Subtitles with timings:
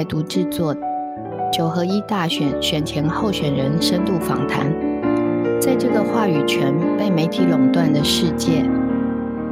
[0.00, 0.74] 台独制作
[1.52, 4.72] 《九合一大选选前候选人深度访谈》。
[5.60, 8.64] 在这个话语权被媒体垄断的世界，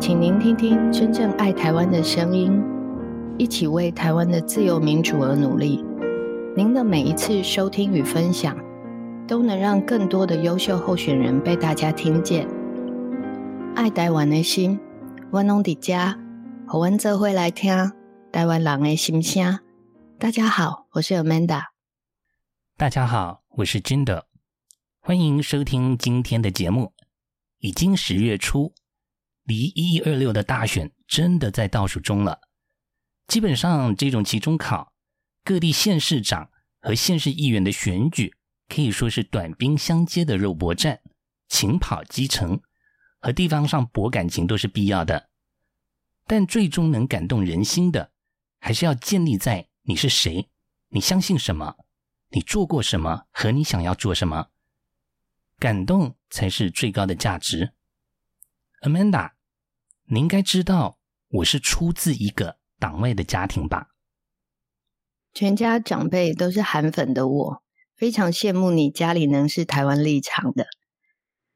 [0.00, 2.62] 请您听听真正爱台湾的声音，
[3.36, 5.84] 一起为台湾的自由民主而努力。
[6.56, 8.56] 您的每一次收听与分享，
[9.26, 12.48] 都能让更多的优秀候选人被大家听见。
[13.74, 14.80] 爱台湾的心，
[15.30, 16.16] 我拢伫家，
[16.65, 17.92] 和阮做会来听
[18.32, 19.59] 台湾人的心声。
[20.20, 21.66] 大家好，我是 Amanda。
[22.76, 24.24] 大家好，我是 Jindo。
[24.98, 26.92] 欢迎收听今天的节目。
[27.59, 28.74] 已经十月初，
[29.45, 32.40] 离一一二六的大选真的在倒数中了。
[33.28, 34.92] 基本上，这种期中考，
[35.45, 36.50] 各地县市长
[36.80, 38.34] 和县市议员的选举
[38.66, 41.00] 可以说是短兵相接的肉搏战，
[41.46, 42.60] 勤跑基层
[43.21, 45.30] 和地方上博感情都是必要的。
[46.26, 48.10] 但最终能感动人心的，
[48.59, 50.50] 还是要建立在你是谁，
[50.88, 51.78] 你相信什么，
[52.28, 54.48] 你做过什么和你想要做什么。
[55.58, 57.72] 感动才是最高的价值。
[58.82, 59.30] Amanda，
[60.04, 63.88] 你应该知道我是出自一个党外的家庭吧？
[65.32, 67.62] 全家长辈都是韩粉的我，
[67.97, 70.66] 非常羡慕你家里能是台湾立场的。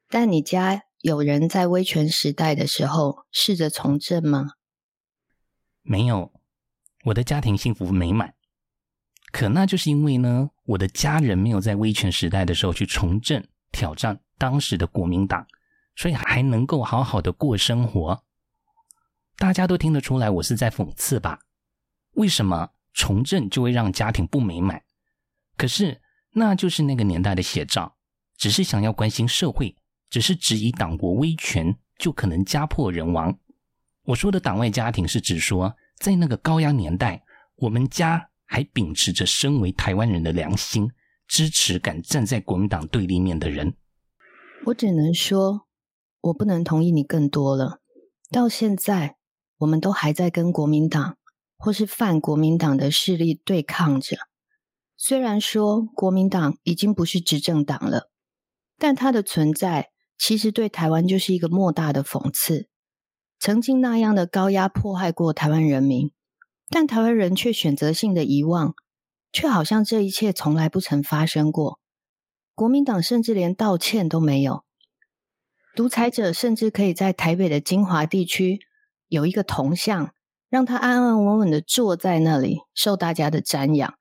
[0.09, 4.53] 但你家有人在威权时代的时候试着从政吗？
[5.83, 6.33] 没有，
[7.05, 8.35] 我的家庭幸福美满。
[9.31, 13.43] 可那就是因为呢，我的家人没有在威权时代的时候去从政。
[13.75, 15.47] 挑战当时的国民党，
[15.97, 18.23] 所以还能够好好的过生活。
[19.39, 21.39] 大家都听得出来，我是在讽刺吧？
[22.17, 24.83] 为什么从政就会让家庭不美满？
[25.57, 27.97] 可是那就是那个年代的写照。
[28.37, 29.75] 只是想要关心社会，
[30.11, 33.39] 只是质疑党国威权，就可能家破人亡。
[34.03, 37.23] 我说的党外家庭，是指说在那个高压年代，
[37.55, 40.91] 我们家还秉持着身为台湾人的良心。
[41.29, 43.75] 支持敢站在国民党对立面的人，
[44.67, 45.67] 我只能说，
[46.21, 47.81] 我不能同意你更多了。
[48.31, 49.17] 到现在，
[49.59, 51.17] 我们都还在跟国民党
[51.57, 54.19] 或是泛国民党的势力对抗着。
[54.97, 58.11] 虽然说国民党已经不是执政党了，
[58.77, 62.69] 但它的存在其实对台湾就是一个莫大的讽刺。
[63.43, 66.13] 曾经那样的高压迫害过台湾人民，
[66.69, 68.73] 但台湾人却选择性的遗忘。
[69.33, 71.81] 却好像这一切从来不曾发生过。
[72.55, 74.63] 国民党甚至连道歉都没有。
[75.75, 78.61] 独裁者甚至可以在台北的金华地区
[79.09, 80.15] 有一个铜像，
[80.49, 83.93] 让他安安稳稳的坐在那里，受大家的瞻仰，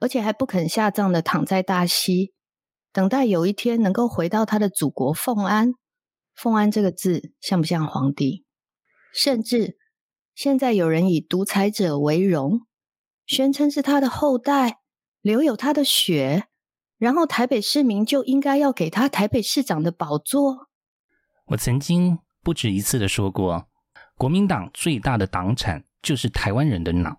[0.00, 2.32] 而且还不肯下葬的躺在大溪，
[2.90, 5.74] 等待有一天能够回到他的祖国奉安。
[6.34, 8.46] 奉安这个字像不像皇帝？
[9.12, 9.78] 甚至
[10.34, 12.62] 现在有人以独裁者为荣。
[13.26, 14.78] 宣称是他的后代，
[15.20, 16.44] 留有他的血，
[16.96, 20.68] 然后台北市民就应该要给他台北市长的宝座。
[21.48, 23.68] 我曾经不止一次的说过，
[24.16, 27.18] 国民党最大的党产就是台湾人的脑。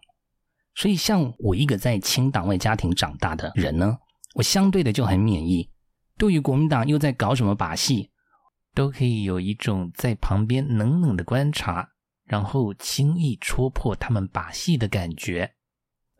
[0.74, 3.98] 所以，像我一个在清党外家庭长大的人呢，
[4.36, 5.70] 我相对的就很免疫。
[6.18, 8.10] 对于国民党又在搞什么把戏，
[8.80, 11.90] 都可以有一种在旁边冷冷的观察，
[12.24, 15.54] 然后轻易戳破他们把戏的感觉。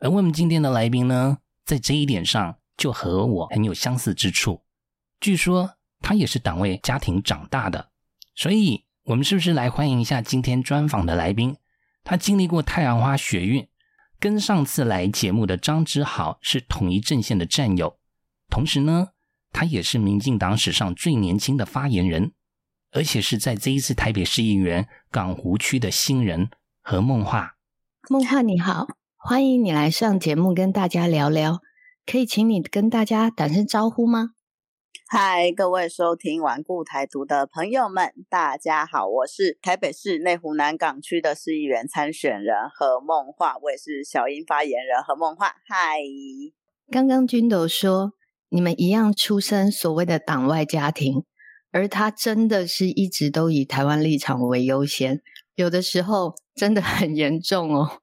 [0.00, 4.60] 而我们今天的来宾呢，在这一点上就和我很有相似之处。
[5.20, 7.92] 据说他也是党外家庭长大的，
[8.34, 11.56] 所以我们是不是来欢迎一下今天专访的来宾？
[12.04, 13.66] 他经历过太阳花学运，
[14.18, 17.98] 跟上次来节目的张之豪是统一阵线的战友，
[18.50, 19.12] 同时呢，
[19.50, 22.34] 他也是民进党史上最年轻的发言人，
[22.92, 27.56] 而且是在这一次台北市议员港湖区的新人何梦话。
[28.08, 28.88] 梦话你好。
[29.16, 31.60] 欢迎你来上节目跟大家聊聊，
[32.06, 34.30] 可以请你跟大家打声招呼吗？
[35.06, 45.56] 嗨，各位收听顽固台独的朋友们，大家好，我是台北市内湖南港区的市议员参选人何梦话，我也是小英发言人何梦话。
[45.68, 45.98] 嗨，
[46.90, 48.14] 刚刚君斗说
[48.48, 51.24] 你们一样出身所谓的党外家庭，
[51.72, 55.22] 而他真的是一直都以台湾立场为优先，
[55.54, 58.00] 有的时候真的很严重哦。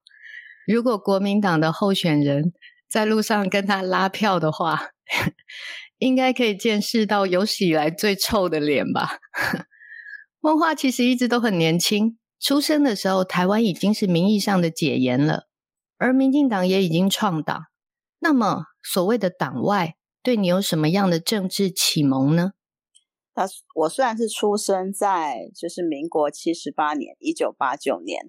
[0.66, 2.54] 如果国民党的候选人
[2.90, 4.90] 在路上跟他拉票的话，
[6.00, 9.20] 应该可以见识到有史以来最臭的脸吧？
[10.40, 15.48] 梦话其实一直都很年轻，出生的时候台湾已经是名义上的解严了，
[15.98, 17.64] 而民进党也已经创党。
[18.20, 22.52] 那么所谓的党外，对你有什么样的政治启蒙呢？
[23.38, 23.46] 那
[23.76, 28.20] 我虽然是出生在就是民国七十八年，一九八九年。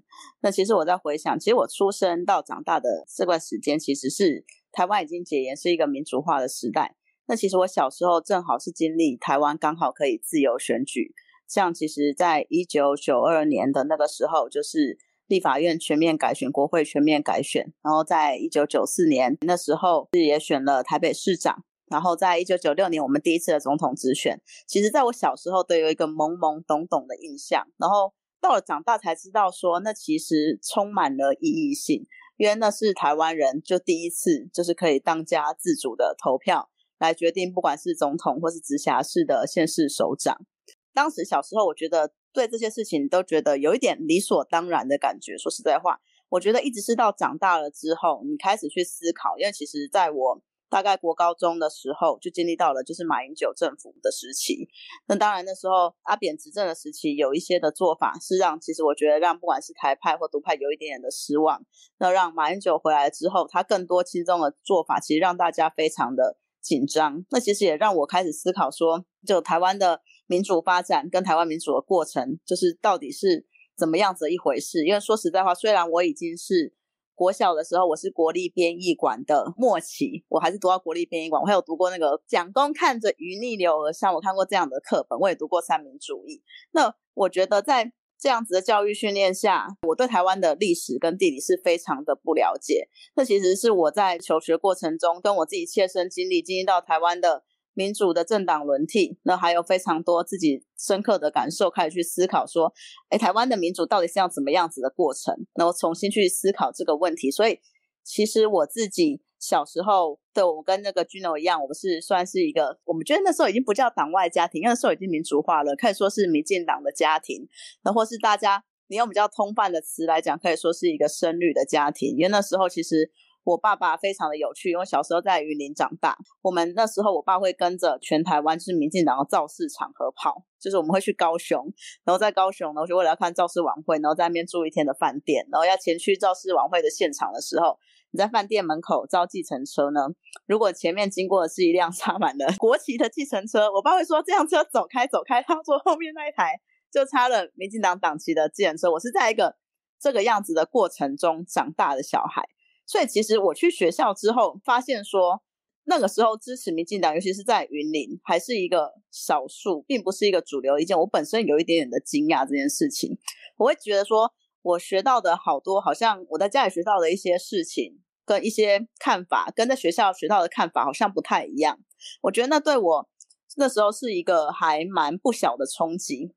[0.42, 6.94] 那其实我在回想，其实我出生到长大的这段时间，其实是台湾已经解严，是一个民主化的时代。
[7.26, 11.14] 那其实我小时候正好是经历台湾刚好可以自由选举，
[11.48, 21.64] 像其实在一九九二年的那个时候，就是立法院全面改选，国会全面改选，然后在一九九四年那时候是也选了台北市长。
[21.90, 27.66] 然后在一九九六年，我们第一次的总统直选，其实在我小时候都有一个懵懵懂懂的印象。
[27.78, 32.06] 然后到了长大才知道，说那其实充满了意义性，
[32.36, 36.68] 因为那是台湾人就第一次就是可以当家自主的投票
[36.98, 40.44] 来决定，不管是总统或是直辖市的县市首长。
[40.92, 45.38] 当时小时候，我觉得对这些事情都觉得有一点理所当然的感觉。
[45.38, 45.98] 说实在话，
[46.28, 50.42] 我觉得一直是到长大了之后，你开始去思考，因为其实在我。
[50.70, 54.68] 大概国高中的时候就经历到了，就是马英九政府的时期。
[55.06, 61.64] 那当然那时候阿扁执政的时期，有一些的做法是让其实我觉得让不管是台派或独派有一点点的失望。
[61.98, 67.24] 那让马英九回来之后，他更多轻重的做法，其实让大家非常的紧张。
[67.30, 74.84] 那其实也让我开始思考说，就台湾的民主发展跟台湾民主的过程，就是到底是怎么样子一回事？
[74.84, 76.74] 因为说实在话，虽然我已经是。
[77.18, 81.42] 国小的时候，我是国立编译馆的末期，我还是读到国立编译馆。
[81.42, 85.18] 我还有读过那个蒋公看着鱼逆流而上，我看过这样的课本。
[85.18, 86.40] 我也读过三民主义。
[86.70, 92.88] 那我觉得在这样子的教育训练下，我对台湾的历史跟地理是非常的不了解。
[93.16, 97.42] 那其实是我在求学过程中，跟我自己切身经历，经历到台湾的。
[97.78, 102.72] 民主的政党轮替，那还有非常多自己深刻的感受，开始去思考说，
[103.08, 105.32] 哎，台湾的民主到底是要怎么样子的过程？
[105.54, 107.30] 然后重新去思考这个问题。
[107.30, 107.60] 所以，
[108.02, 117.46] 其实我自己小时候的我跟那个君柔一样，我们是算是一个，我们觉得那时候已经不叫党外家庭，那时候已经民主化了，可以说是民进党的家庭，
[117.84, 123.12] 那或是大家你用比较通泛的词来讲，可以说是一个深绿的家庭，因为那时候其实。
[123.48, 126.18] 我爸爸非常的有趣，因为小时候在云林长大。
[126.42, 131.64] 我们那时候，我爸会跟着全台湾就是民进党的造势场合跑，就是我们会去高雄，
[132.04, 137.78] 然后在高雄，呢就为了要看造势晚会，然后在那边住一天的饭店，然后要前去造势晚会的现场的时候，
[138.10, 140.08] 你在饭店门口招计程车呢，
[140.46, 146.60] 如果前面经过的是一辆 插满了国旗的计程车，我爸会说这辆车走开走开，他坐后面那一台
[146.92, 148.92] 就插了民进党党旗的计程车。
[148.92, 149.56] 我是在一个
[149.98, 152.44] 这个样子的过程中长大的小孩。
[152.88, 155.42] 所以其实我去学校之后，发现说
[155.84, 160.98] 那个时候支持民进党，尤其是在云林，还是一个少数，并不是一个主流意见。
[160.98, 163.18] 我本身有一点点的惊讶这件事情，
[163.58, 164.32] 我会觉得说
[164.62, 171.78] 我学到的好多，好像我在家里学到的一些事情，跟一些看法，跟在学校学到的看法好像不太一样。
[172.22, 173.08] 我觉得那对我
[173.56, 176.32] 那时候是一个还蛮不小的冲击。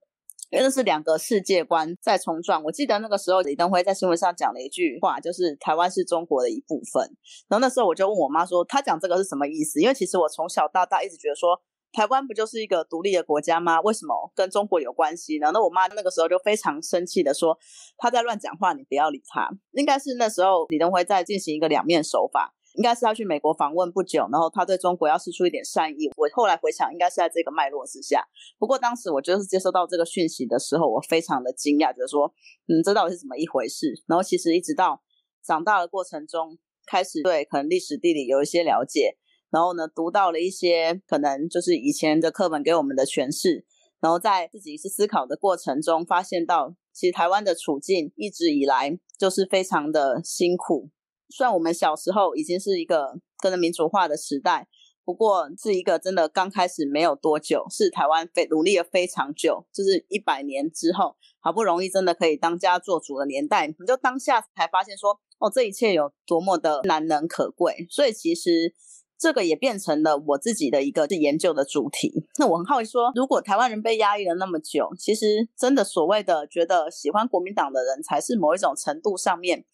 [0.51, 2.61] 因为那是两个世界观在冲撞。
[2.63, 7.03] 我记得那个时候李登辉在新闻上讲了一句话，就是台湾是中国的一部分。
[7.47, 9.79] 然后那时候我就问我妈说，他讲这个是什么意思？
[9.79, 11.57] 因为其实我从小到大一直觉得说，
[11.93, 13.79] 台湾不就是一个独立的国家吗？
[13.79, 15.51] 为什么跟中国有关系呢？
[15.53, 17.57] 那我妈那个时候就非常生气的说，
[17.97, 19.49] 他在乱讲话，你不要理他。
[19.71, 22.53] 应该是那时候李登辉在进行一个两面手法。
[22.75, 26.09] 应该是要去美国访问不久，然后他对中国要施出一点善意。
[26.15, 28.23] 我后来回想，应该是在这个脉络之下。
[28.57, 32.33] 不过当时我就是接收到这个讯息的时候，我非常的惊讶，就是说，
[32.67, 34.01] 嗯，这到底是怎么一回事？
[34.07, 35.01] 然后其实一直到
[35.43, 39.17] 长大的过程中，开始对可能历史地理有一些了解，
[39.49, 43.65] 然后呢，读到了一些可能就是以前的课本给我们的诠释，
[43.99, 50.89] 然后在自己是思考的过程中，发现到其实台湾的处境一直以来就是非常的辛苦。
[51.31, 54.67] 虽然我们小时候已经是一个跟着民主化的时代，
[55.03, 67.87] 不过是一个真的刚开始没有多久，是台湾非努力了非常久，就是一百年之后，好不容易真的可以当家做主的年代，你就当下才发现说，哦，这一切有多么的难能可贵。
[67.89, 68.73] 所以其实
[69.17, 72.27] 这个也变成了我自己的一个是研究的主题。
[72.37, 79.65] 那我很好奇说，如果台湾人被压抑了那么久，其实真的所谓的觉得喜欢国民党的人才是某一种程度上面。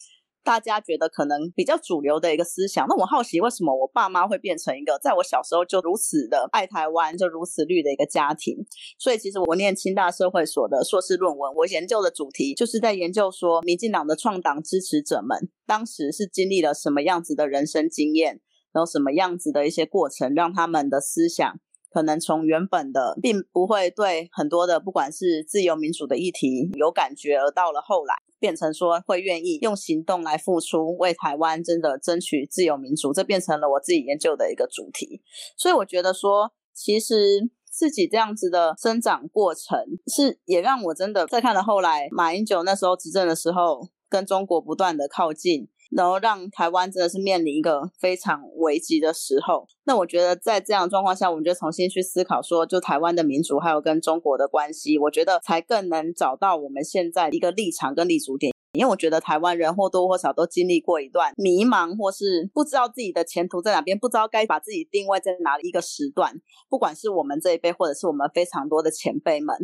[0.48, 8.56] 大家觉得可能比较主流的一个思想，那我好奇为什么我爸妈会变成一个在我小时候就如此的爱台湾、就如此绿的一个家庭？
[8.98, 18.39] 所以其实我念清大社会所的硕士论文，我研究的主题就是在研究说，民进党的创党支持者们当时是经历了什么样子的人生经验，
[18.72, 28.15] 然后什么样子的一些过程，让他们的思想可能从原本的并不会对很多的不管是自由民主的议题有感觉，而到了后来。
[28.39, 35.24] 变成说会愿意用行动来付出，为台湾真的争取自由民主，这变成了我自己研究的一个主题。
[35.58, 45.67] 所以我觉得说，其实自己这样子的生长过程，是也让我真的在看了后来马英九那时候执政的时候，跟中国不断的靠近。
[45.91, 49.65] 然后让台湾真的是面临一个非常危急的时候。
[49.86, 58.51] 那我觉得在这样状况下，我们就重新去思考说，就台湾的民主还有跟中国的关系，我觉得才更能找到我们现在一个立场跟立足点。
[58.74, 66.32] 因为我觉得台湾人或多或少都经历过一段迷茫，或是不知道自己的前途在哪边，不知道该把自己定位在哪一个时段。
[66.70, 69.56] 不管是我们这一辈，或者是我们非常多的前辈们。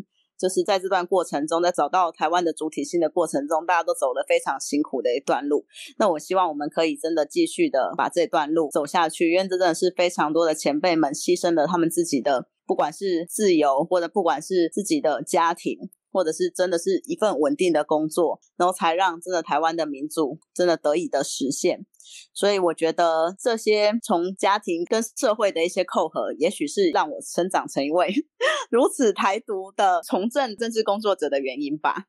[0.44, 5.66] 就是在这段过程中，在找到台湾的主体性的过程中，大家都走了非常辛苦的一段路。
[5.98, 15.78] 那我希望我们可以真的继续的把这段路走下去，因为这真的是非常多的前辈们牺牲了他们自己的，不管是自由或者不管是自己的家庭。
[16.14, 21.86] 或者是真的是一份稳定的工作，然后才让真的台湾的民主真的得以的实现。
[22.34, 28.14] 所以我觉得这些从家庭跟社会的一些扣合，也许是让我成长成一位
[28.70, 32.06] 如此台独的从政政治工作者的原因吧。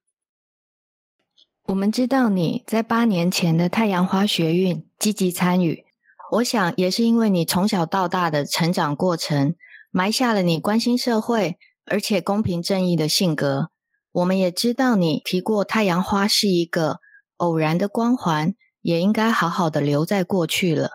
[1.68, 5.84] 我们知道你在八年前的太阳花学运积极参与，
[6.32, 9.54] 我想也是因为你从小到大的成长过程，
[9.90, 11.56] 埋下了你关心社会
[11.86, 13.70] 而且公平正义的性格。
[14.14, 17.00] 我们也知道你提过太阳花是一个
[17.36, 20.90] 偶然的光环，也应该好好的留在过去了。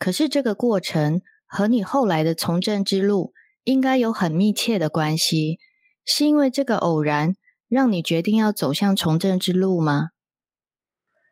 [0.00, 3.32] 可是这个过程和你后来的从政之路
[3.62, 5.60] 应该有很密切的关系，
[6.04, 7.36] 是因为这个偶然
[7.68, 10.08] 让你决定要走向从政之路吗？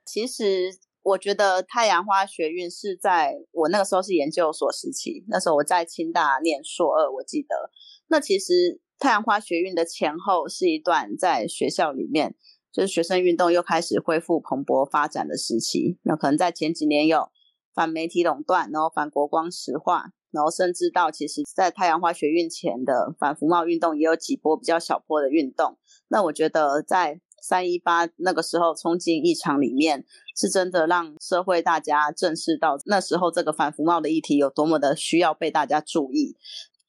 [0.06, 0.70] 其实
[1.02, 7.48] 我觉得太阳花学运是在我那个时候是研究所时期，那时候我在清大念硕二，我记得
[8.06, 8.80] 那其实。
[8.98, 12.34] 太阳花学运的前后是一段在学校里面，
[12.72, 15.98] 就是学生运动又开始恢复蓬勃发展的时期。
[16.02, 17.28] 那可能在前几年有
[17.74, 25.76] 反媒体垄断，然后反国光石化，然后甚至到其实在太阳花学运前的反服贸运动也有几波比较小波的运动。
[26.08, 36.36] 那我觉得在三一八那个时候冲进议场里面，是真的让社会大家正视到那时候这个反服贸的议题有多么的需要被大家注意。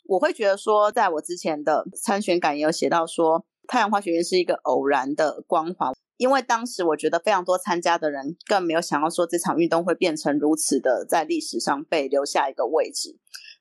[0.08, 13.18] 我会觉得说，在我之前的参选感也有写到说，太阳花学运是一个偶然的光环，因为当时我觉得非常多参加的人更没有想到说这场运动会变成如此的在历史上被留下一个位置。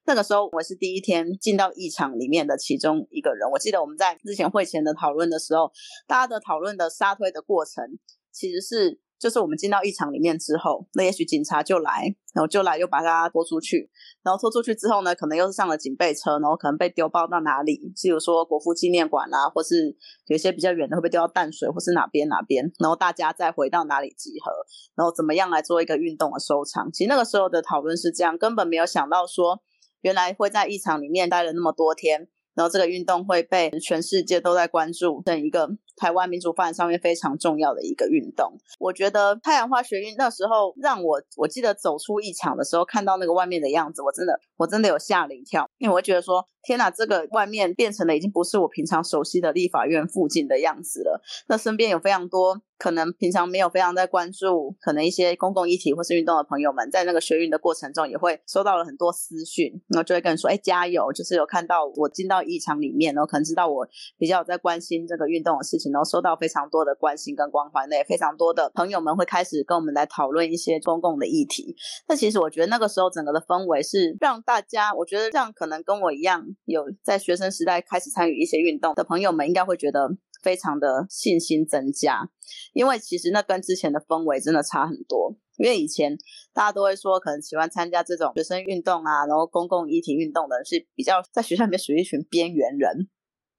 [0.06, 5.72] 那个时候我是第一天进到议场里面的其中一个人，我记得我们在之前会前的讨论的时候，
[6.06, 7.98] 大家的讨论的杀推的过程
[8.32, 9.00] 其实是。
[9.24, 13.88] 就是我们进到议场里面之后，那也许警察就来，然后就来又把他拖出去，
[14.22, 24.52] 然后拖出去之后呢，可能又是上了警备车，然后可能被丢包到哪里，譬如说国父纪念馆啦，或是有些比较远的会被丢到淡水，或是哪边哪边，然后大家再回到哪里集合，
[24.94, 26.92] 然后怎么样来做一个运动的收场。
[26.92, 29.62] 其实那个时候的讨论是这样，根本没有想到说，
[30.02, 32.28] 原来会在议场里面待了那么多天。
[32.56, 38.52] 然后这个运动会被全世界都在关注，等一个台湾民主发展上面非常重要的一个运动。
[38.78, 46.46] 我觉得太阳花学运那时候让我，我记得走出一场的时候，看到那个外面的样子，我真的我真的有吓了一跳，因为我觉得说。
[46.66, 51.22] 天哪，这个外面变成了已经不是我平常熟悉的立法院附近的样子了。
[51.46, 63.86] 那身边有非常多可能平常没有非常在关注，可能一些公共议题或是运动的朋友们，在那个学运的过程中，也会收到了很多私讯，然后就会跟人说：“哎，加油！”就是有看到我进到议场里面，然后可能知道我
[64.16, 67.86] 比较在关心这个运动的事情，然后收到非常多的关心跟关怀。
[67.88, 71.76] 那也非常多的朋友们会开始跟我们来讨论一些公共的议题。
[72.08, 76.44] 那其实我觉得那个时候整个的氛围是让大家，我觉得让可能跟我一样。
[76.64, 80.08] 有在学生时代开始参与一些运动的朋友们，应该会觉得
[80.42, 82.28] 非常的信心增加，
[82.72, 85.36] 因为其实那跟之前的氛围真的差很多。
[85.56, 86.16] 因为以前
[86.52, 93.08] 大家都会说，可能喜欢参加这种学生运动啊，然后公共议题运动的是比较在学校里面属于一群边缘人。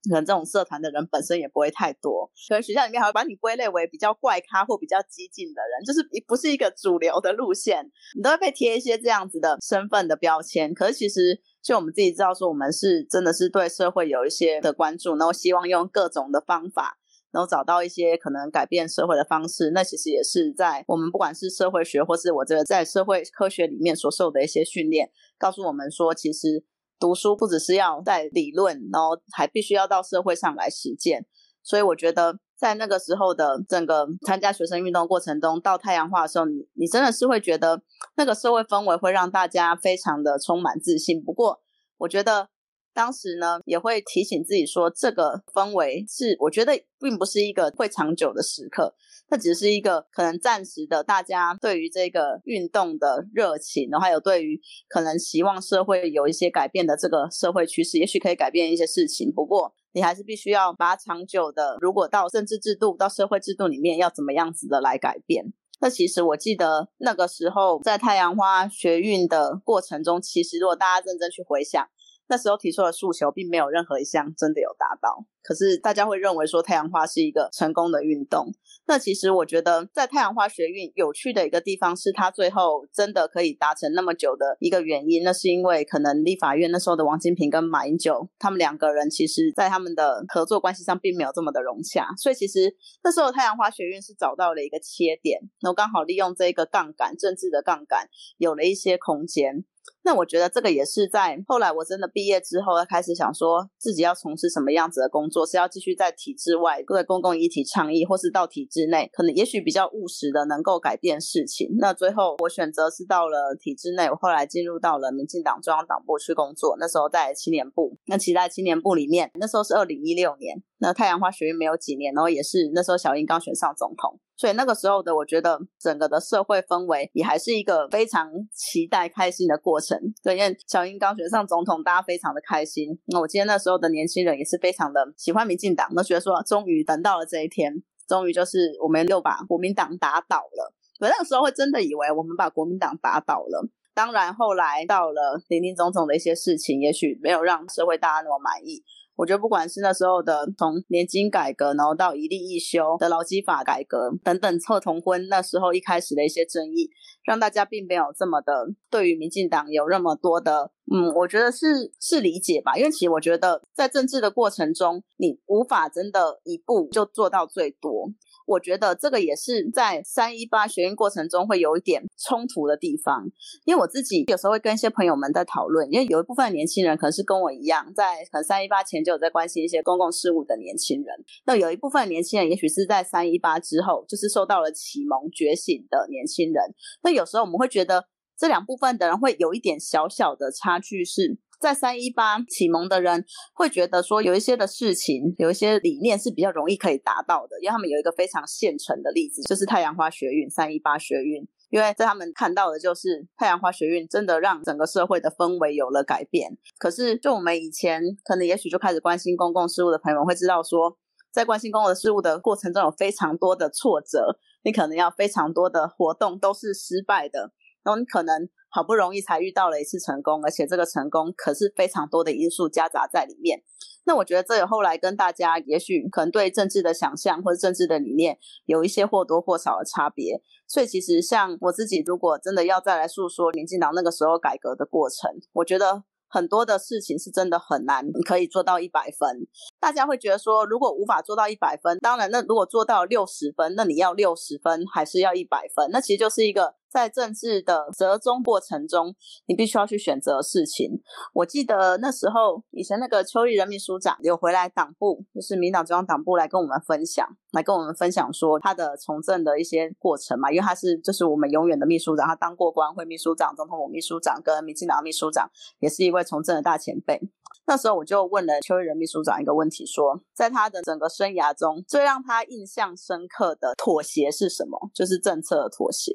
[0.09, 10.73] 可能这种社团的人本身也不会太多，可能学校里面还会把你归类为比较怪咖或比较激进的人，就是不是一个主流的路线，你都会被贴一些这样子的身份的标签。
[10.73, 16.97] 可是其实就我们自己知道，说我们是真的是对社会有一些的关注，然后希望用各种的方法，
[17.31, 19.71] 然后找到一些可能改变社会的方式。
[19.71, 26.63] 那其实也是在我们不管是社会学或是我这个在社会科学里面所受的一些训练，告诉我们说，其实。
[26.99, 31.25] 读书不只是要在理论，然后还必须要到社会上来实践。
[31.63, 37.81] 所以我觉得，在那个时候的整个参加学生运动过程中，到太阳化的时候，你你真的是会觉得
[38.15, 41.23] 那个社会氛围会让大家非常的充满自信。
[41.23, 41.61] 不过，
[41.97, 42.49] 我觉得
[42.95, 48.95] 当时呢，也会提醒自己说，这个氛围是我觉得并不是一个会长久的时刻。
[49.27, 59.29] 它只是一个可能暂时的，大家对于这个运动的热情，然后还有对于可能希望社会有一些改变的这个社会趋势，也许可以改变一些事情。
[59.33, 65.51] 不过，你还是必须要把它长久的，如果到政治制度、到社会制度里面，要怎么样子的来改变？
[65.81, 71.85] 那其实我记得那个时候在太阳花学运的过程中，其实如果大家认真去回想。
[72.27, 75.25] 那时候提出的诉求，并没有任何一项真的有达到。
[75.43, 78.47] 可是大家会认为说太阳花是一个成功的运动。
[78.87, 85.23] 那其实我觉得，在太阳花学运有趣的一个地方，是它最后真的可以达成那么久的一个原因。
[85.23, 92.07] 那是因为可能立法院那时候的王金平跟马英九，他们两个人其实在他们的合作关系上并没有这么的融洽。
[92.17, 99.63] 所以其实那时候太阳花学运是找到了一个切点，然后刚好利用这个杠杆，政治的杠杆，有了一些空间。
[100.03, 111.67] 那我觉得这个也是在后来我真的毕业之后，开始想说自己要从事什么样子的工作，是要继续在体制外对公共议题倡议，或是到体制内，可能也许比较务实的能够改变事情。
[111.79, 117.97] 那最后我选择是到了体制内，我后来进入到了民进党中央党部去工作，那时候在青年部。
[118.05, 120.61] 那其实在青年部里面，那时候是二零一六年。
[120.79, 129.97] 那太阳花学运没有几年，然后也是那时候小英刚选上总统，所以那个时候的我觉得整个的社会氛围也还是一个非常期待、开心的过程。
[130.21, 132.89] 对，因为小英刚选上总统，大家非常的开心。
[133.05, 137.73] 那我今天那时候的年轻人也是非常的喜欢民进党，都觉得说终于等到了这一天，
[138.07, 140.73] 终于就是我们又把国民党打倒了。
[140.99, 143.69] 我那个时候会真的以为我们把国民党打倒了。
[143.93, 148.83] 当然后来到了林林总总的一些事情，也许没有让社会大家那么满意。
[149.15, 156.89] 我觉得不管是那时候的从年金改革，然后到一例一休的劳基法改革等等，测同婚那时候一开始的一些争议，
[157.23, 162.75] 让大家并没有这么的对于民进党有那么多的，嗯，我觉得是是理解吧。
[162.77, 168.09] 因为其实我觉得在政治的过程中，你无法真的一步就做到最多。
[168.45, 173.27] 我觉得这个也是在三一八学运过程中会有一点冲突的地方，
[173.65, 186.63] 因为我自己有时候会跟一些朋友们在讨论，因为有一部分年轻人可能是跟我一样，在可能三一八前就有在关心一些公共事务的年轻人，那有一部分年轻人也许是在三一八之后就是受到了启蒙觉醒的年轻人，
[187.03, 188.05] 那有时候我们会觉得
[188.37, 191.37] 这两部分的人会有一点小小的差距是。
[191.65, 193.25] 在三一八启蒙的人
[193.55, 201.43] 会觉得说，有一些的事情，有一些理念是比较容易可以达到的，因为他们有一个非常现成的例子，就是太阳花学运、三一八学运。
[201.71, 206.55] 因为在他们看到的就是太阳花学运真的让整个社会的氛围有了改变。
[206.77, 210.95] 可是，就我们以前可能也许就开始关心公共事务的朋友们会知道说，
[211.33, 217.51] 在关心公共事务的过程中有非常多的挫折，你可能要非常多的活动都是失败的，
[217.85, 218.49] 然后你可能。
[218.67, 223.63] 好不容易才遇到了一次成功，而且这个成功可是非常多的因素夹杂在里面。
[224.03, 230.41] 那我觉得这也后来跟大家也许可能对政治的想象或者政治的理念有一些或多或少的差别。
[230.67, 239.47] 所以其实像我自己，如果真的要再来诉说民进党那个时候改革的过程，我觉得很多的事情是真的很难，可以做到一百分。
[239.79, 245.89] 大家会觉得说，如果无法做到一百分，当然那如果做到六十分，那你要六十分还是要一百分？
[245.91, 246.75] 那其实就是一个。
[246.95, 249.13] 在政治的折中过程中，
[249.47, 251.01] 你必须要去选择事情。
[251.33, 260.49] 我记得那时候，以前那个邱立仁秘书长有回来党部，就是民党中央党部来跟我们分享，来跟我们分享说他的从政的一些过程嘛。
[260.49, 267.19] 因为他是就是我们永远的秘书长，他当过国安会秘书长、总统府秘书长跟民进党秘书长，也是一位从政的大前辈。
[267.67, 274.89] 那时候我就问了邱立仁秘书长一个问题，说在他的整个生涯中，最让他印象深刻的妥协是什么？
[274.93, 276.13] 就是政策的妥协。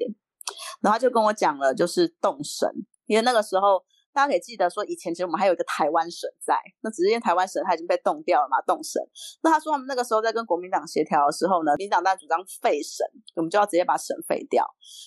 [0.81, 2.69] 然后他就跟我讲了，就是动省，
[3.05, 3.83] 因为那个时候
[4.13, 9.01] 大家可以记得说，以前其实我们还有一个台湾省在，那只是因为台湾省它已经被冻掉了嘛，动省。
[9.41, 14.65] 那他说他们那个时候在跟国民党协调的时候呢，民党当然主张废省，我们就要直接把省废掉。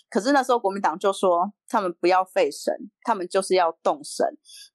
[0.09, 4.27] 可是那时候国民党就说他们不要废省，他们就是要动省。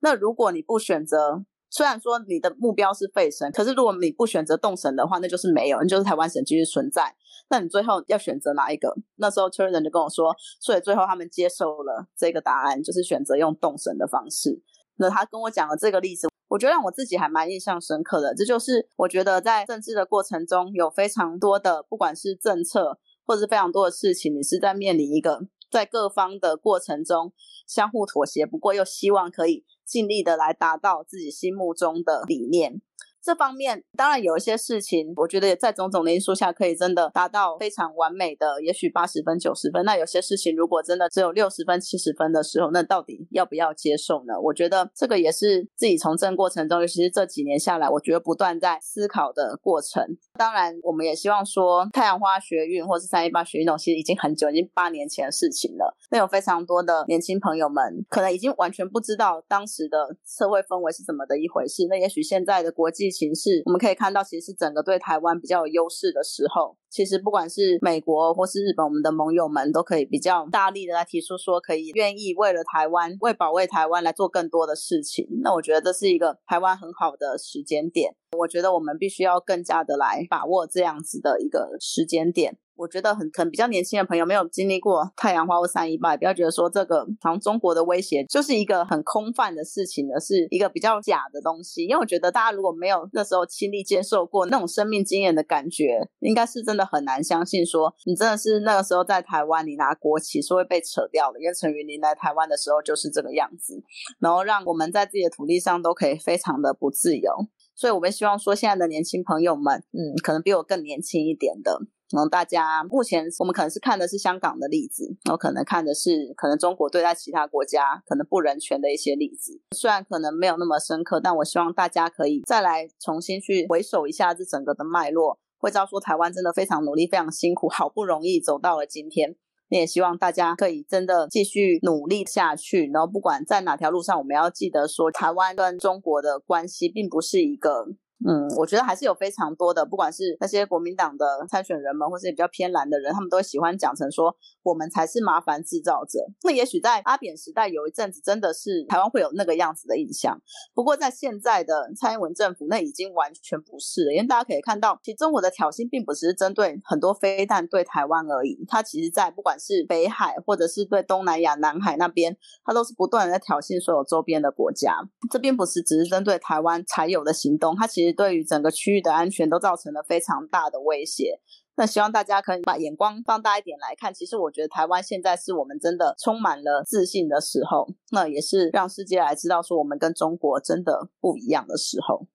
[0.01, 7.13] 那如果你不选择，虽然说你的目标是废省，可是如果你不选择动省的话，那就是没有，那就是台湾省继续存在。
[7.51, 8.95] 那你最后要选择哪一个？
[9.15, 14.61] 那时候邱人就跟我说，所以最后他们接受了这个答案，就是选择用动神的方式。
[14.97, 18.35] 那他跟我讲了这个例子，我觉得让我自己还蛮印象深刻的。
[18.35, 27.33] 这就是我觉得在政治的过程中，有非常多的不管是政策，或者是非常多的事情，你是在面临一个在各方的过程中
[27.67, 32.81] 相互妥协，不过又希望可以尽力的来达到自己心目中的理念。
[33.21, 39.83] 这方面当然有一些事情，我觉得也在种种的因素下，可以真的达到非常完美的，也许八十分、九十分。
[39.83, 44.39] 那有些事情如果真的只有六十分、七十分的时候，那到底要不要接受呢？
[44.41, 50.01] 我觉得这个也是自己从政过程中，尤其是这几年下来，我觉得不断在思考的过程。
[50.39, 55.93] 当然，我们也希望说，太阳花学运或是三一八学运动，其实已经很久，已经八年前的事情了。
[56.11, 61.85] 那有非常多的年轻朋友们，可能已经完全不知道当时的社会氛围是怎么的一回事。
[61.89, 66.77] 那也许现在的国际形势，我们可以看到，其实是整个对台湾比较有优势的时候。
[66.89, 75.27] 其实不管是美国或是日本，我们的盟友们都可以比较大力的来提出说，可以愿意为了台湾、为保卫台湾来做更多的事情。
[75.43, 78.15] 那我觉得这是一个台湾很好的时间点。
[78.37, 82.57] 我觉得我们必须要更加的来把握这样子的一个时间点。
[82.79, 91.83] 我觉得很可能比较年轻的朋友没有经历过太阳花或三一八，不要觉得说这个好像中国的威胁就是一个很空泛的事情，而是一个比较假的东西。
[91.83, 101.41] 因为我觉得大家如果没有那时候亲历接受过那种生命经验的感觉，应该是真的很难相信说你真的是那个时候在台湾，你拿国旗是会被扯掉的。
[101.41, 103.83] 因为陈云林来台湾的时候就是这个样子，
[104.19, 107.29] 然后让我们在自己的土地上都可以非常的不自由。
[107.75, 111.79] 所以我们希望说现在的年轻朋友们，嗯，可能比我更年轻一点的。
[112.11, 119.61] 然后大家目前我们可能是看的是香港的例子，然后可能看的是可能中国对待其他国家可能不人权的一些例子。
[119.75, 129.35] 虽然可能没有那么深刻，但我希望大家可以再来重新去回首一下这整个的脉络，会知道说台湾真的非常努力、非常辛苦，好不容易走到了今天。
[129.69, 137.85] 那也希望大家可以真的继续努力下去，然后不管在哪条路上，我们要记得说，台湾跟中国的关系并不是一个。
[138.27, 146.19] 嗯，我觉得还是有非常多的，不管是那些国民党的参选人们，或是比较偏蓝的人，他们都喜欢讲成说我们才是麻烦制造者。
[146.43, 150.37] 那也许在阿扁时代有一阵子真的是台湾会有那个样子的印象，
[150.73, 154.11] 不过在现在的蔡英文政府，那已经完全不是了。
[154.11, 164.97] 因为大家可以看到，其实中国的挑衅并不是针对很多飞弹对台湾而已，它其实在不管是北海或者是对东南亚、南海那边，它都是不断的在挑衅所有周边的国家。
[165.31, 168.08] 这并不是只是针对台湾才有的行动，它其实。
[168.13, 171.39] 对于整个区域的安全都造成了非常大的威胁。
[171.75, 174.13] 那希望大家可以把眼光放大一点来看。
[174.13, 182.27] 其实我觉得台湾现在是我们真的充满了自信的时候，那也是让世界来知道说我们跟中国真的不一样的时候。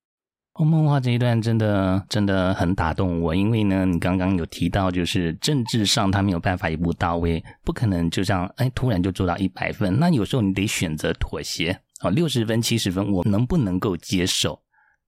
[0.56, 9.98] 梦话这一段真的真的很打动我，因为呢，你刚刚有提到，就是政治上他没有办法一步到位，不可能就这样哎突然就做到一百分。
[9.98, 14.60] 那有时候你得选择妥协啊，六十分、七十分，我能不能够接受？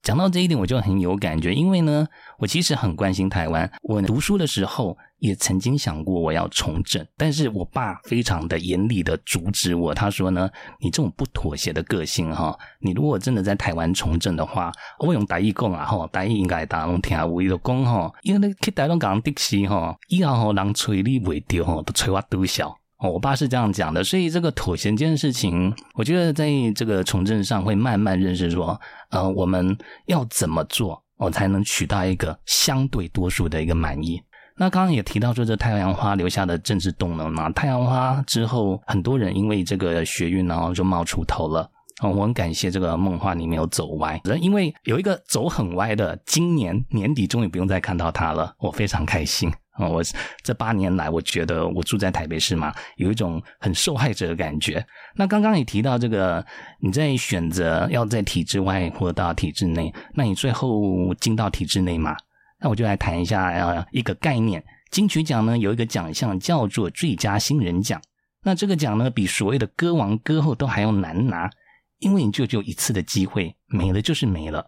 [0.02, 2.06] 讲到这一点，我就很有感觉，因为呢，
[2.38, 3.68] 我其实很关心台湾。
[3.82, 9.92] 我读书的时候也曾经想过我要从政，但是我爸非常的严厉的阻止我。
[9.92, 22.72] 他说呢，你这种不妥协的个性哈，你如果真的在台湾从政的话，我用台语讲啊哈，台语应该大家拢听有，伊就讲哈，因为你去台湾讲的士哈，以后吼人吹你袂着吼，都吹我都笑。
[22.98, 28.80] 哦，我爸是这样讲的，所以这个妥协这件事情，我觉得在这个从政上会慢慢认识说，
[29.10, 34.22] 呃，我们要怎么做，我才能取到一个相对多数的一个满意。
[34.56, 41.70] 那刚刚也提到说，这太阳花留下的政治动能嘛，太阳花之后，很多人因为这个学运，然后就冒出头了。
[42.02, 49.52] 哦，我很感谢这个梦话你没有走歪，因为有一个走很歪的，今年年底终于不用再看到他了，我非常开心。
[49.78, 50.02] 哦，我
[50.42, 54.84] 这八年来，我觉得我住在台北市嘛，有一种很受害者的感觉。
[55.14, 56.44] 那刚刚也提到这个，
[56.80, 62.16] 你在选择要在体制外或到体制内，那你最后进到体制内嘛？
[62.58, 64.64] 那我就来谈一下呃一个概念。
[64.90, 68.00] 金曲奖呢有一个奖项叫做最佳新人奖，
[68.44, 71.50] 那这个奖呢比所谓的歌王歌后都还要难拿，
[71.98, 74.64] 因为你就只有一次的机会，没了就是没了。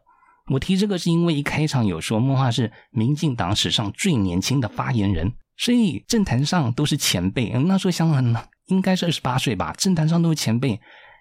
[0.49, 7.51] 我提这个是因为一开场有说梦话是民进党史上最年轻的发言人，所以政坛上都是前辈。
[7.51, 10.81] 那时候香港应该是二十八岁吧，政坛上都是前辈，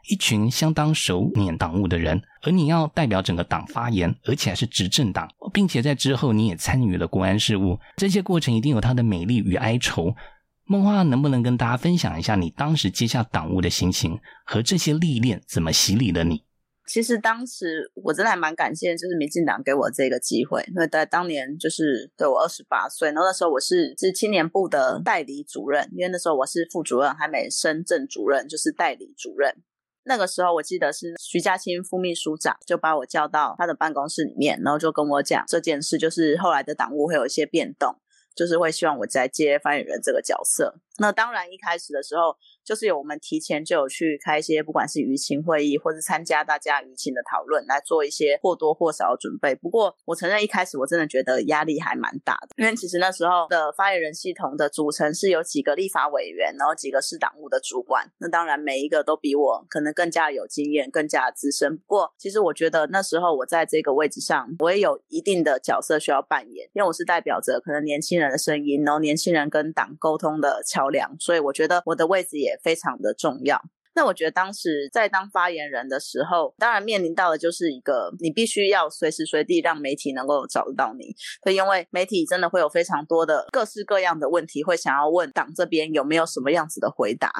[0.09, 2.21] 一群相当熟念党务的人。
[2.43, 10.15] 而你要代表整个党发言，而且还是执政党，并且在之后你也参与了国安事务，这些过程一定有它的美丽与哀愁。
[10.65, 16.43] 梦话能不能跟大家分享一下你当时接下党务的心情和这些历练怎么洗礼了你？
[16.87, 29.53] 其实当时我真的还蛮感谢，就是民进党给我这个机会，因为在当年就是对我二十八岁，然后那时候我是是青年部的代理主任，因为那时候我是副主任，还没升正主任，就是代理主任。
[30.05, 37.95] 那个时候我记得是徐家清副秘书长就把我叫到他的办公室里面，然后就跟我讲这件事，就是后来的党务会有一些变动。
[38.37, 49.55] 就是会希望我在接发言人这个角色，那当然一开始的时候，就是有我们提前就有去开一些不管是舆情会议，或是参加大家舆情的讨论，来做一些或多或少的准备。
[49.55, 58.11] 不过我承认一开始我真的觉得压力还蛮大的，因为其实那时候的发言人系统的组成是有几个立法委员，然后几个是党务的主管。
[58.17, 61.77] 那当然每一个都比我可能更加有经验，更加资深。
[61.77, 73.61] 不过其实我觉得那时候我在这个位置上，我也有一定的角色需要扮演，因为我是代表着可能年轻人的声音，然后年轻人跟党沟通的桥梁，所以我觉得我的位置也非常的重要。
[73.97, 87.31] 那我觉得当时在当发言人的时候，当然面临到的就是一个你必须要随时随地让媒体能够找得到你，可，因为媒体真的会有非常多的各式各样的问题，会想要问党这边有没有什么样子的回答。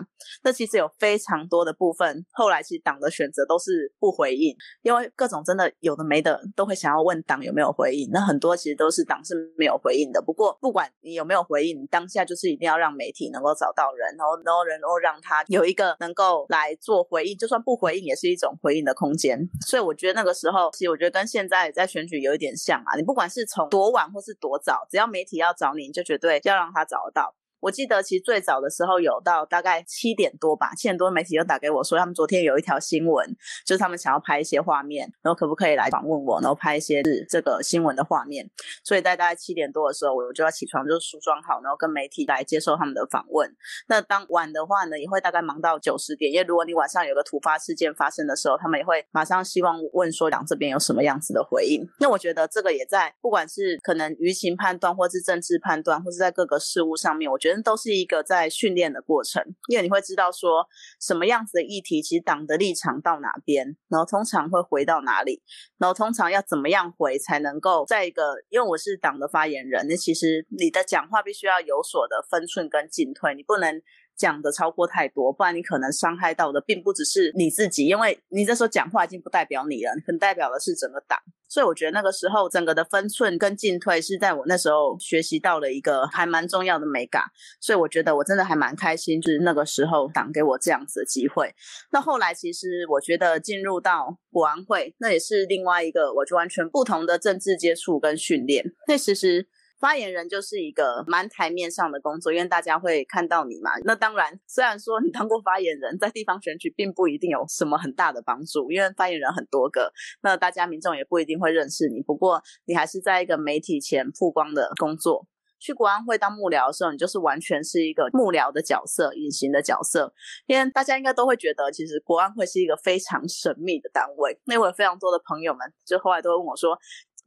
[0.44, 8.10] 那其实有非常多的部分，后来其实党的选择都是不回应，因为各种真的有的没的都会想要问党有没有回应。
[8.12, 10.20] 那很多其实都是党是没有回应的。
[10.24, 16.47] 不过不管你有没有回应，当下就是一定要让媒体能够找到人，然后然后然后让他有一个能够。
[16.50, 19.40] 来做回应，就算不回应也是一种回应的空间。
[19.66, 22.96] 所以我觉得那个时候，其实我觉得跟现在在选举有一点像啊。
[22.96, 27.34] 你不管是从多晚或是多早，只要媒体要找你，你就绝对要让他找得到。
[27.60, 33.28] 我记得其实最早的时候有到大概七点多吧，七点多媒体就打给我说，他们昨天有一条新闻，
[33.66, 38.50] 就是他们想要拍一些画面，然后可不可以来访问我，然后拍一些是这个新闻的画面。
[38.84, 43.50] 所以在大概七点多的时候，我就要起床，就梳妆好，然后跟媒体来接受他们的访问。
[43.88, 51.88] 那当晚的话呢，也会大概忙到九十点，因为如果你晚上有个突发事件发生的时候，他们也会马上希望问说党这边有什么样子的回应。
[52.00, 58.18] 那我觉得这个也在不管是可能舆情判断，或是政治判断，或是在各个事物上面，我觉得人都是一个。
[58.28, 60.68] 在训练的过程，因为你会知道说
[61.00, 65.42] 什么样子的议题，其实党的立场到哪边，然后通常会回到哪里，
[65.78, 73.82] 然后通常要怎么样回才能够在一个，因为我是党的发言人，那其实你的讲话必须要有所的分寸跟进退，你不能。
[74.18, 81.18] 讲的超过太多，不然你可能伤害到的并不只是你自己，因为你这时候讲话已经不代表你了，可能代表的是整个党。
[81.50, 87.24] 所以我觉得那个时候整个的分寸跟进退是在我那时候学习到了一个还蛮重要的美感。
[87.62, 91.54] 所以我觉得我真的还蛮开心，就是那个时候党给我这样子的机会。
[91.92, 98.66] 那后来其实我觉得进入到国安会，那也是另外一个我就完全不同的政治接触跟训练。
[98.88, 99.48] 那其实。
[99.80, 103.72] 发言人就是一个蛮台面上的工作，因为大家会看到你嘛。
[103.84, 112.02] 那当然，虽然说你当过发言人，在地方选举并不一定有什么很大的帮助，因为发言人很多个，那大家民众也不一定会认识你。
[112.02, 115.28] 不过，你还是在一个媒体前曝光的工作。
[115.60, 120.14] 去国安会当幕僚的时候，你就是完全是一个幕僚的角色，隐形的角色。
[120.46, 124.40] 因为大家应该都会觉得，其实国安会是一个非常神秘的单位。
[124.46, 126.78] 那我有非常多的朋友们，就后来都会问我说。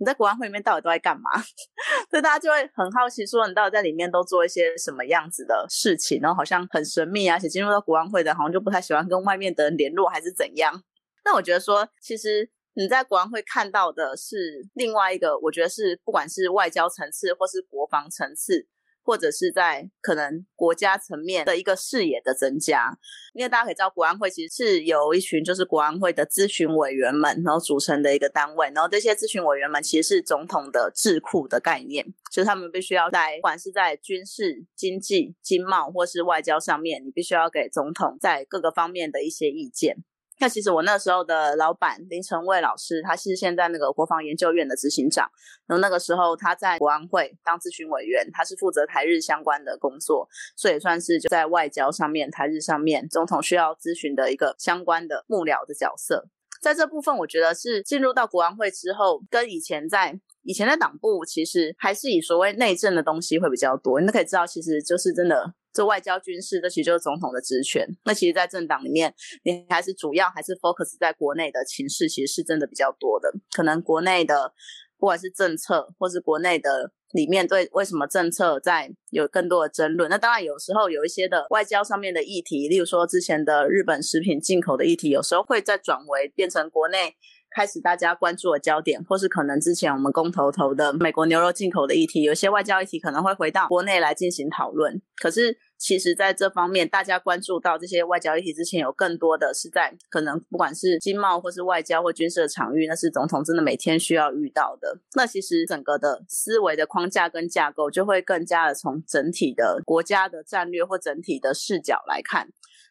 [0.01, 1.31] 你在国安会里面到底都在干嘛？
[2.09, 6.19] 所以大家就会很好奇，说你到底在里面都做一些什么样子的事情？
[6.23, 10.83] 然后好像很神秘啊，而且进入到国安会的，好像就不太喜欢跟外面的人联络，还是怎样？
[11.23, 18.67] 那我觉得说，其实你在国安会看到的是另外一个，我觉得是不管是外交层次或是国防层次。
[19.11, 22.97] 或者是在可能国家层面的一个视野的增加，
[23.35, 40.05] 因为大家可以知道，国安会其实是由一群就是国安会的咨询委员们，然后组成的一个单位，然后这些咨询委员们其实是总统的智库的概念，就是他们必须要在不管是在军事、经济、经贸或是外交上面，你必须要给总统在各个方面的一些意见。
[40.41, 45.31] 那其实我那时候的老板林成卫老师，他是现在那个国防研究院的执行长。
[45.67, 50.27] 然后那个时候他在国安会当咨询委员，他是负责台日相关的工作，
[50.57, 56.27] 所以也算是就在外交上面、台日上面，总统需要咨询的一个相关的幕僚的角色。
[56.63, 64.01] 在这部分，我觉得是进入到国安会之后，跟以前在以前的党部，其实还是以所谓内政的东西会比较多。
[64.01, 65.55] 你都可以知道，其实就是真的。
[65.73, 67.87] 这外交、军事，这其实就是总统的职权。
[68.05, 73.33] 那其实，在政党里面，你还是主要还是 focus 在国内的情势，其实是真的比较多的。
[73.53, 74.53] 可能国内的，
[74.99, 80.11] 不管是政策，或是国内的里面对为什么政策在有更多的争论。
[80.11, 87.15] 那当然，有时候有一些的外交上面的议题，例如说之前的日本食品进口的议题，有时候会再转为变成国内。
[87.51, 95.01] 开始大家关注的焦点，或是可能之前我们公投投的美国牛肉进口的议题，有些外交议题可能会回到国内来进行讨论。
[95.21, 104.99] 可是其实在这方面，大家关注到这些外交议题之前，有更多的是在可能不管是经贸或是外交或军事的场域，那是总统真的每天需要遇到的。
[105.15, 112.49] 那其实整个的思维的框架跟架构，就会更加的从整体的国家的战略或整体的视角来看。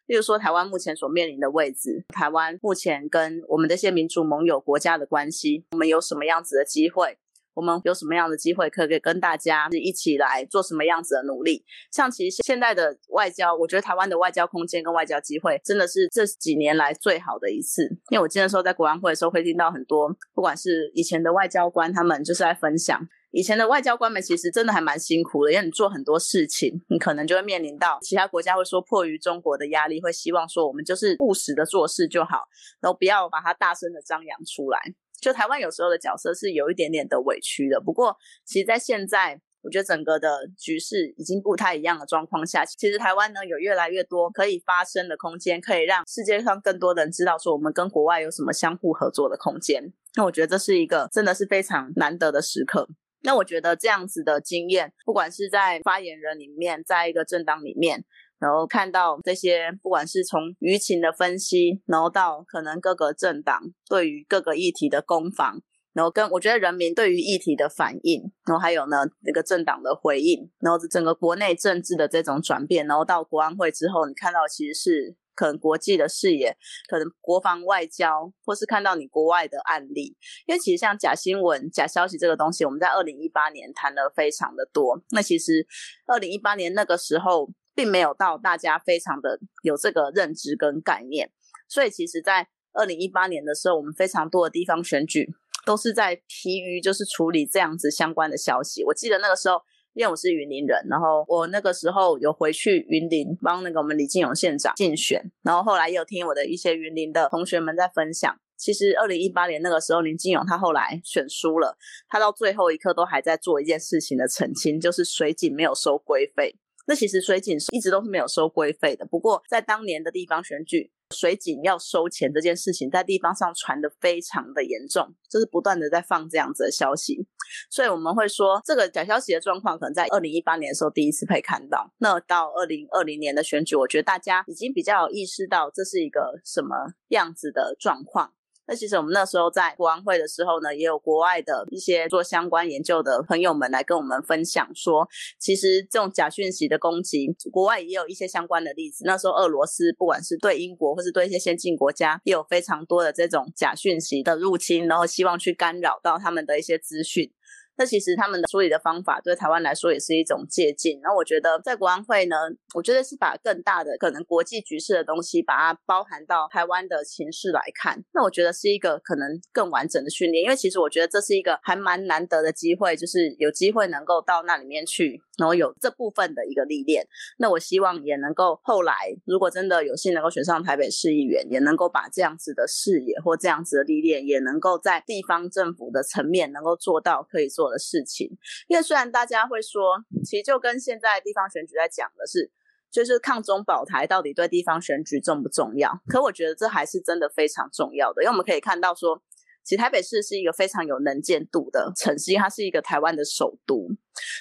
[0.09, 7.19] 例如说，台湾目前所面临的位置，台湾目前跟我们这些民主盟友国家的关系，我们有什么样子的机会？
[7.53, 11.63] 我们有什么样的机会可以跟大家一起来做什么样子的努力？
[11.91, 17.83] 像其实现在的外交，我觉得台湾的外交空间跟外交机会真的是这几年来最好的一次。
[18.09, 22.99] 因为我今天时候在国安会的时候，会听到很多不管是以前的外交官，他们就是在分享。
[23.31, 32.41] 以前的外交官们其实真的还蛮辛苦的，因为你做很多事情，你可能就会面临到其他国家会说迫于中国的压力，会希望说我们就是务实的做事就好，
[32.81, 34.79] 然后不要把它大声的张扬出来。
[35.21, 38.15] 就台湾有时候的角色是有一点点的委屈的，不过
[38.45, 49.93] 其实，在现在我觉得整个的局势已经不太一样的状况下，其实台湾呢有越来越多可以发声的空间，可以让世界上更多人知道说我们跟国外有什么相互合作的空间。
[50.15, 52.87] 那我觉得这是一个真的是非常难得的时刻。
[53.21, 58.03] 那我觉得这样子的经验，不管是在发言人里面，在一个政党里面，
[58.39, 65.61] 然后看到这些，不管是从舆情的分析，然后到可能各个政党对于各个议题的攻防，
[65.93, 75.15] 然后跟我觉得人民对于议题的反应，然后还有呢那个政党的回应，然后整个国内政治的这种转变，然后到国安会之后，你看到其实是。
[75.39, 76.53] 可能国际的视野，
[76.89, 85.01] 可能国防外交，或是看到你国外的案例，因为其实像假新闻、假消息这个东西，我们在二零一八年谈了非常的多。
[85.11, 85.65] 那其实
[86.07, 91.31] 二零一八年那个时候，并没有到大家非常的有这个认知跟概念，
[91.69, 95.25] 所以其实，在二零一八年的时候，我们非常多的地方选举
[95.65, 98.83] 都是在疲于就是处理这样子相关的消息。
[98.83, 99.61] 我记得那个时候。
[99.99, 116.55] 因为我是云林人，然后我那个时候有回去云林帮那个我们李进勇县长竞选，然后后来也有听我的一些云林的同学们在分享，其实二零一八年那个时候林进勇他后来选输了，他到最后一刻都还在做一件事情的澄清，就是水井没有收规费。
[116.87, 120.93] 那其实水井是一直都是没有收规费的，不过在当年的地方选举。
[121.15, 127.27] 水井要收钱这件事情，在地方上传的非常的严重，就是不断的在放这样子的消息，
[127.71, 131.91] 所以我们会说，这个假消息的状况，可能在二零一八年的时候第一次被看到。
[131.97, 138.33] 那到二零二零年的选举，我觉得大家已经比较有意识到这是一个什么样子的状况。
[138.69, 145.07] 那其实我们那时候在国安会的时候呢，也有国外的一些做相关研究的朋友们来跟我们分享说，
[145.39, 149.03] 其实这种假讯息的攻击，国外也有一些相关的例子。
[149.05, 157.31] 那时候俄罗斯不管是对英国或是对一些先进国家，也有非常多的这种假讯息的入侵，然后希望去干扰到他们的一些资讯。
[157.79, 160.99] 那其实他们的处理的方法对台湾来说也是一种借鉴。
[161.01, 162.35] 那我觉得在国安会呢，
[162.75, 168.03] 我觉得是把更大的可能国际局势的东西，把它包含到台湾的情势来看。
[168.13, 177.07] 那我觉得是一个可能更完整的训练，因为其实我觉得这是一个还蛮难得的机会，就是有机会能够到那里面去，然后有这部分的一个历练。
[177.37, 178.93] 那我希望也能够后来，
[179.25, 187.69] 如果真的有幸能够选上台北市议员，也能够把这样子的视野或这样子的历练，也能够在地方政府的层面能够做到可以做。
[187.69, 188.27] 的事情，
[188.67, 192.49] 因为虽然大家会说，其实就跟现在地方选举在讲的是，
[192.89, 196.01] 就是抗中保台到底对地方选举重不重要？
[196.07, 199.21] 可我觉得这还是真的非常重要的，因为我们可以看到说。
[199.69, 203.87] 其实台北市是一个非常有能见度的城市，它是一个台湾的首都。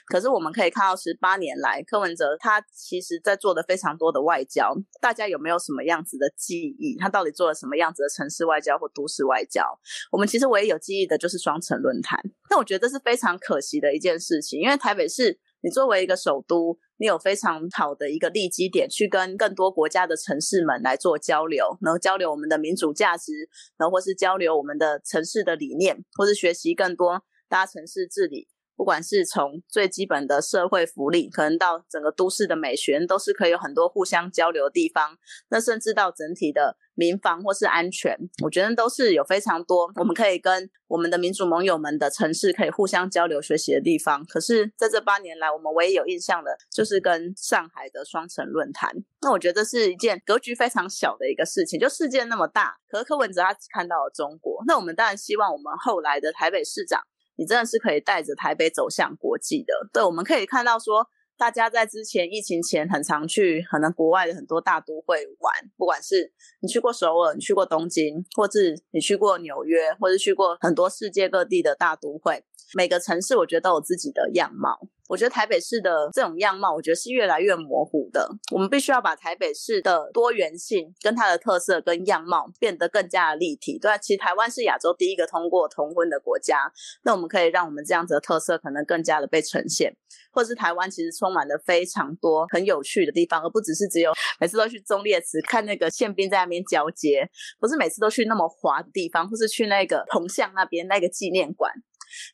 [0.07, 6.97] 可是我们可以看到，十八年来，柯文哲他其实在做的非常多的外交，大家有没有什么样子的记忆？
[6.99, 9.63] 他到底做了什么样子的城市外交或都市外交？
[10.11, 12.19] 我们其实唯一有记忆的就是双城论坛。
[12.49, 15.39] 那我觉得这是非常可惜的一件事情，因为台北市。
[15.61, 23.33] 你作为一个首都，你有非常好的一个利基点，去跟更多国家的城市们来做交流，然后交流我们的民主价值，
[23.77, 28.49] 然后或是交流我们的城市的理念，或是学习更多大城市治理。
[28.79, 35.19] 不管是从最基本的社会福利，可能到整个都市的美学，都是可以有很多互相交流的地方。
[35.49, 44.25] 那甚至到整体的民防或是安全，我觉得都是有非常多我们可以跟我们的民主盟友们的城市可以互相交流学习的地方。
[44.27, 48.95] 可是在这八年来，我们唯一有印象的就是跟上海的双城论坛。
[49.23, 54.63] 那我觉得是一件格局非常小的一个事情，就世界那么大，可是柯文哲他只看到了中国。
[54.69, 57.03] 那我们当然希望我们后来的台北市长。
[57.39, 59.73] 你真的是可以带着台北走向国际的。
[59.93, 61.07] 对，我们可以看到说，
[61.39, 72.43] 大家在之前疫情前很常去，可能国外的很多大都会玩，不管是你去过首尔，你去过东京，或是你去过纽约，或是去过很多世界各地的大都会，
[72.75, 74.79] 每个城市我觉得都有自己的样貌。
[75.09, 78.29] 我觉得台北市的这种样貌，我觉得是越来越模糊的。
[78.53, 83.79] 我们必须要把台北市的多元性、跟它的特色跟样貌变得更加的立体。
[83.79, 86.71] 对，啊其实台湾是亚洲第一个通过同婚的国家，
[87.05, 89.97] 那我们可以让我们这样子的特色可能更加的被呈现，
[90.31, 97.27] 或是台湾其实充满了非常多很有趣的地方，而不只是只有每次都去忠烈祠看那个宪兵在那边交接，
[97.59, 101.73] 不是每次都去那么滑的地方，或是去那个铜像那边那个纪念馆。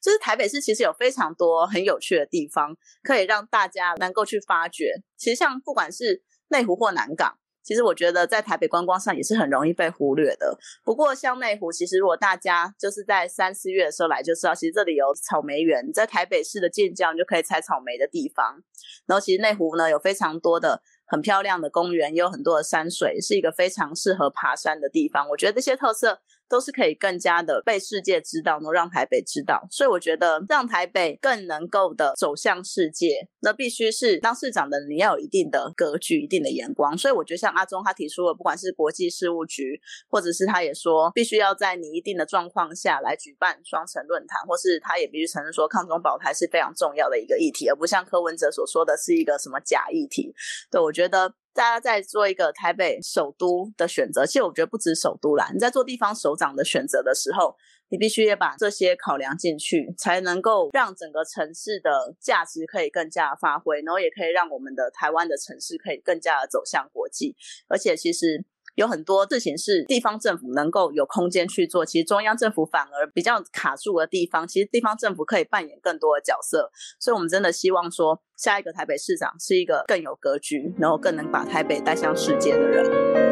[0.02, 4.92] 就是台北市其实有非常多很有趣的地方，可以让大家能够去发掘。
[5.16, 7.38] 其实像不管是内湖或南港。
[7.66, 10.54] 其实我觉得在台北观光上也是很容易被忽略的。
[10.84, 18.62] 不过像内湖，其实如果大家就是在三四月的时候来就知道，其实这里有草莓园，在台北市的近郊就可以采草莓的地方。
[19.06, 25.26] 然后其实内湖呢有非常多的很漂亮的公园，也有很多的山水，是一个非常适合爬山的地方。
[25.30, 26.20] 我觉得这些特色。
[26.48, 36.96] 都是可以更加的被世界知道，能让台北知道，所以我觉得让台北更能够的走向世界，那必须是当市长的你要有一定的格局、一定的眼光。
[36.96, 50.34] 所以我觉得像阿中他提出了，不管是国际事务局，或者是他也说，必须要在你一定的状况下来举办双城论坛，或是他也必须承认说，抗中保台是非常重要的一个议题，而不像柯文哲所说的是一个什么假议题。
[50.70, 51.34] 对我觉得。
[51.54, 57.56] 大家在做一个台北首都的选择，其实我觉得不止首都啦，你在做地方首长的选择的时候，
[57.90, 67.36] 你必须也把这些考量进去，才能够让整个城市的价值可以更加发挥，然后也可以让我们的台湾的城市可以更加的走向国际，
[67.68, 68.44] 而且其实。
[68.74, 76.70] 有很多事情是地方政府能够有空间去做，其实中央政府反而比较卡住的地方，其实地方政府可以扮演更多的角色。
[76.98, 83.23] 所以，我们真的希望说，下一个台北市长是一个更有格局，然后更能把台北带向世界的人。